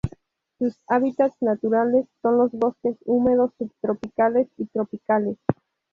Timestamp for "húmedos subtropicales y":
3.05-4.65